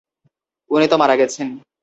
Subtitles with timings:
[0.71, 1.47] উনি তো মারা গেছেন?